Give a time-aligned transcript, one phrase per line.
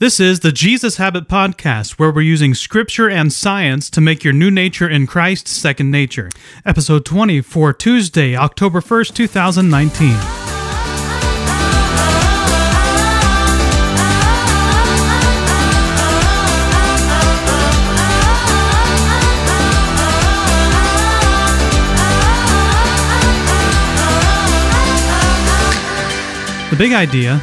[0.00, 4.32] This is the Jesus Habit Podcast, where we're using scripture and science to make your
[4.32, 6.30] new nature in Christ second nature.
[6.64, 10.08] Episode 20 for Tuesday, October 1st, 2019.
[26.70, 27.42] The big idea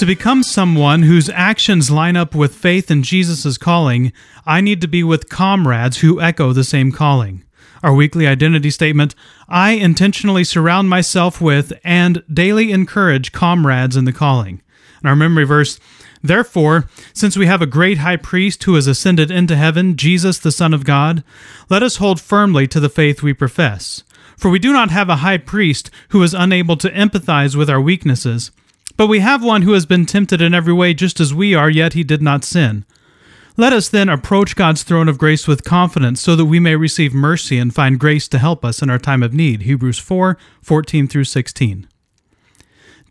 [0.00, 4.14] to become someone whose actions line up with faith in Jesus' calling,
[4.46, 7.44] I need to be with comrades who echo the same calling.
[7.82, 9.14] Our weekly identity statement
[9.46, 14.62] I intentionally surround myself with and daily encourage comrades in the calling.
[15.00, 15.78] And our memory verse
[16.22, 20.50] Therefore, since we have a great high priest who has ascended into heaven, Jesus the
[20.50, 21.22] Son of God,
[21.68, 24.02] let us hold firmly to the faith we profess.
[24.38, 27.82] For we do not have a high priest who is unable to empathize with our
[27.82, 28.50] weaknesses
[28.96, 31.70] but we have one who has been tempted in every way just as we are,
[31.70, 32.84] yet he did not sin.
[33.56, 37.12] Let us then approach God's throne of grace with confidence so that we may receive
[37.12, 39.62] mercy and find grace to help us in our time of need.
[39.62, 41.86] Hebrews 4 14 through 16.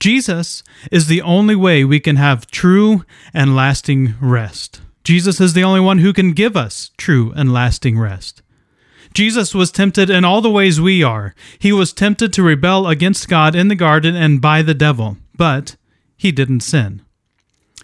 [0.00, 0.62] Jesus
[0.92, 3.04] is the only way we can have true
[3.34, 4.80] and lasting rest.
[5.02, 8.42] Jesus is the only one who can give us true and lasting rest.
[9.14, 11.34] Jesus was tempted in all the ways we are.
[11.58, 15.76] He was tempted to rebel against God in the garden and by the devil, but
[16.18, 17.00] he didn't sin.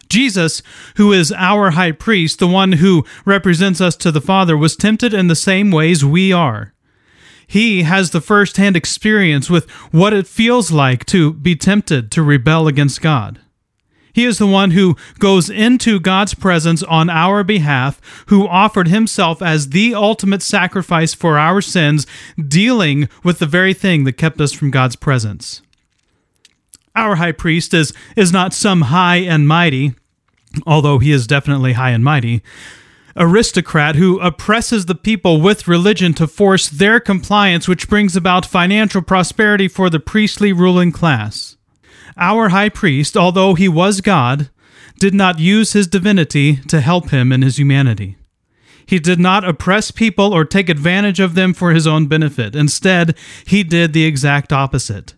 [0.09, 0.63] Jesus,
[0.97, 5.15] who is our high priest, the one who represents us to the Father, was tempted
[5.15, 6.75] in the same ways we are.
[7.47, 12.23] He has the first hand experience with what it feels like to be tempted to
[12.23, 13.41] rebel against God.
[14.13, 19.43] He is the one who goes into God's presence on our behalf, who offered himself
[19.43, 22.07] as the ultimate sacrifice for our sins,
[22.39, 25.63] dealing with the very thing that kept us from God's presence.
[26.95, 29.95] Our high priest is, is not some high and mighty,
[30.67, 32.43] although he is definitely high and mighty,
[33.17, 39.03] aristocrat who oppresses the people with religion to force their compliance, which brings about financial
[39.03, 41.57] prosperity for the priestly ruling class.
[42.17, 44.51] Our high priest, although he was God,
[44.99, 48.17] did not use his divinity to help him in his humanity.
[48.87, 52.55] He did not oppress people or take advantage of them for his own benefit.
[52.55, 53.17] Instead,
[53.47, 55.15] he did the exact opposite.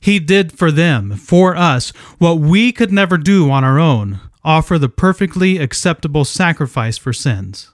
[0.00, 4.78] He did for them, for us, what we could never do on our own offer
[4.78, 7.72] the perfectly acceptable sacrifice for sins.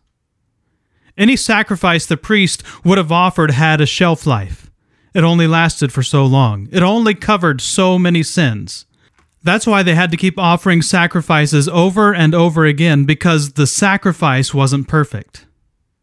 [1.16, 4.70] Any sacrifice the priest would have offered had a shelf life.
[5.14, 6.68] It only lasted for so long.
[6.72, 8.86] It only covered so many sins.
[9.44, 14.52] That's why they had to keep offering sacrifices over and over again because the sacrifice
[14.52, 15.46] wasn't perfect.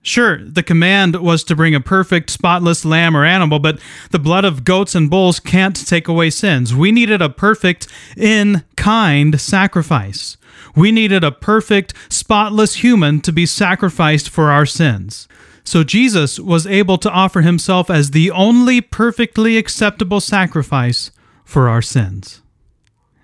[0.03, 3.79] Sure, the command was to bring a perfect, spotless lamb or animal, but
[4.09, 6.73] the blood of goats and bulls can't take away sins.
[6.73, 10.37] We needed a perfect, in kind sacrifice.
[10.75, 15.27] We needed a perfect, spotless human to be sacrificed for our sins.
[15.63, 21.11] So Jesus was able to offer himself as the only perfectly acceptable sacrifice
[21.45, 22.41] for our sins.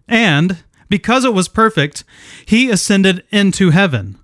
[0.08, 2.04] And because it was perfect,
[2.46, 4.20] he ascended into heaven.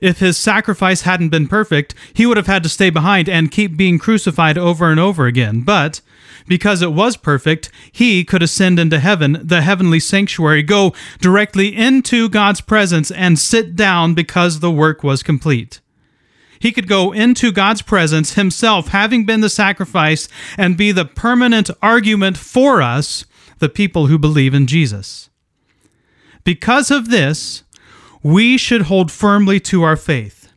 [0.00, 3.76] If his sacrifice hadn't been perfect, he would have had to stay behind and keep
[3.76, 5.60] being crucified over and over again.
[5.60, 6.00] But
[6.46, 12.28] because it was perfect, he could ascend into heaven, the heavenly sanctuary, go directly into
[12.28, 15.80] God's presence, and sit down because the work was complete.
[16.58, 21.70] He could go into God's presence himself, having been the sacrifice, and be the permanent
[21.82, 23.26] argument for us,
[23.58, 25.28] the people who believe in Jesus.
[26.42, 27.63] Because of this,
[28.24, 30.50] we should hold firmly to our faith.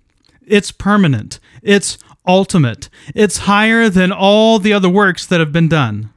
[0.48, 6.12] It's permanent, it's ultimate, it's higher than all the other works that have been done.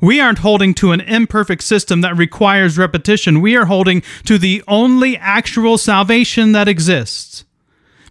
[0.00, 3.40] We aren't holding to an imperfect system that requires repetition.
[3.40, 7.44] We are holding to the only actual salvation that exists.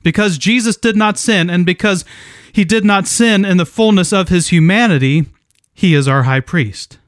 [0.03, 2.05] Because Jesus did not sin, and because
[2.53, 5.25] he did not sin in the fullness of his humanity,
[5.73, 6.99] he is our high priest.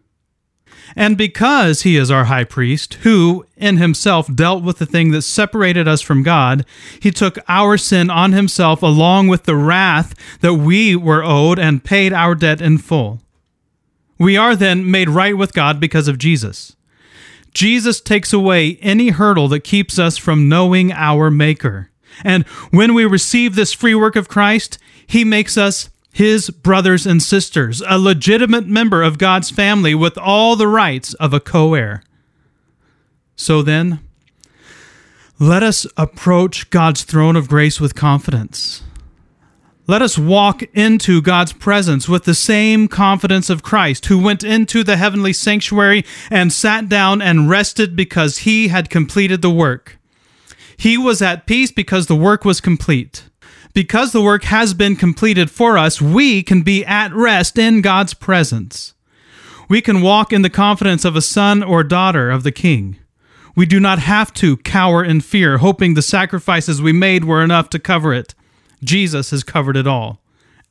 [0.95, 5.23] And because he is our high priest, who in himself dealt with the thing that
[5.23, 6.65] separated us from God,
[7.01, 11.83] he took our sin on himself along with the wrath that we were owed and
[11.83, 13.21] paid our debt in full.
[14.17, 16.75] We are then made right with God because of Jesus.
[17.53, 21.89] Jesus takes away any hurdle that keeps us from knowing our Maker.
[22.23, 27.21] And when we receive this free work of Christ, he makes us his brothers and
[27.21, 32.01] sisters, a legitimate member of God's family with all the rights of a co heir.
[33.35, 33.99] So then,
[35.37, 38.81] let us approach God's throne of grace with confidence.
[39.85, 44.83] Let us walk into God's presence with the same confidence of Christ, who went into
[44.83, 49.99] the heavenly sanctuary and sat down and rested because he had completed the work.
[50.77, 53.25] He was at peace because the work was complete.
[53.77, 58.15] Because the work has been completed for us, we can be at rest in God's
[58.15, 58.95] presence.
[59.69, 62.97] We can walk in the confidence of a son or daughter of the King.
[63.55, 67.69] We do not have to cower in fear, hoping the sacrifices we made were enough
[67.69, 68.33] to cover it.
[68.83, 70.23] Jesus has covered it all.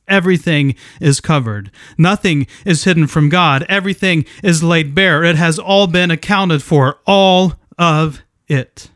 [0.09, 1.71] Everything is covered.
[1.97, 3.65] Nothing is hidden from God.
[3.69, 5.23] Everything is laid bare.
[5.23, 8.89] It has all been accounted for, all of it.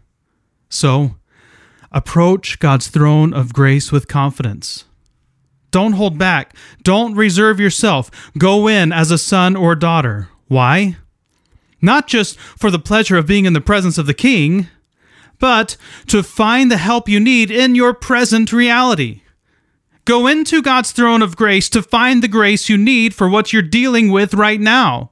[0.67, 1.15] So,
[1.91, 4.85] approach God's throne of grace with confidence.
[5.71, 6.55] Don't hold back.
[6.83, 8.11] Don't reserve yourself.
[8.37, 10.29] Go in as a son or daughter.
[10.47, 10.97] Why?
[11.81, 14.67] Not just for the pleasure of being in the presence of the king,
[15.39, 15.77] but
[16.07, 19.21] to find the help you need in your present reality.
[20.05, 23.61] Go into God's throne of grace to find the grace you need for what you're
[23.61, 25.11] dealing with right now.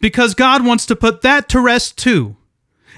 [0.00, 2.36] Because God wants to put that to rest too.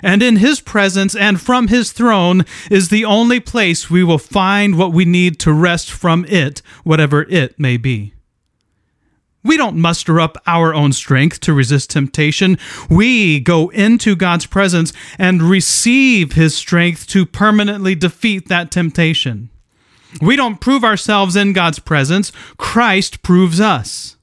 [0.03, 4.79] And in His presence and from His throne is the only place we will find
[4.79, 8.13] what we need to rest from it, whatever it may be.
[9.47, 12.59] We don't muster up our own strength to resist temptation.
[12.91, 19.51] We go into God's presence and receive His strength to permanently defeat that temptation.
[20.21, 24.17] We don't prove ourselves in God's presence, Christ proves us.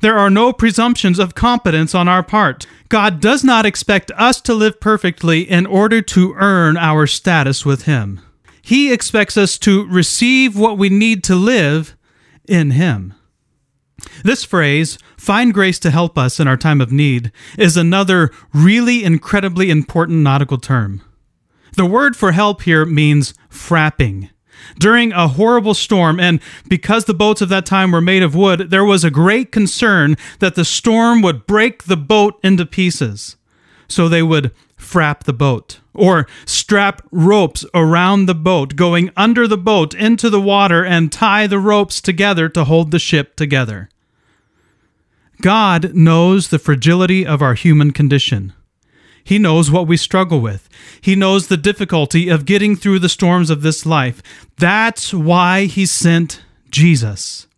[0.00, 2.66] There are no presumptions of competence on our part.
[2.88, 7.82] God does not expect us to live perfectly in order to earn our status with
[7.82, 8.20] Him.
[8.62, 11.96] He expects us to receive what we need to live
[12.48, 13.14] in Him.
[14.22, 19.04] This phrase, find grace to help us in our time of need, is another really
[19.04, 21.02] incredibly important nautical term.
[21.76, 24.30] The word for help here means frapping
[24.78, 28.70] during a horrible storm, and because the boats of that time were made of wood,
[28.70, 33.36] there was a great concern that the storm would break the boat into pieces.
[33.88, 39.56] So they would frap the boat, or strap ropes around the boat, going under the
[39.56, 43.88] boat into the water, and tie the ropes together to hold the ship together.
[45.42, 48.52] God knows the fragility of our human condition.
[49.26, 50.68] He knows what we struggle with.
[51.00, 54.22] He knows the difficulty of getting through the storms of this life.
[54.56, 57.48] That's why He sent Jesus.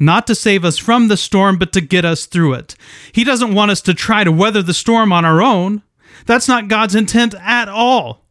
[0.00, 2.74] Not to save us from the storm, but to get us through it.
[3.12, 5.82] He doesn't want us to try to weather the storm on our own.
[6.26, 8.24] That's not God's intent at all.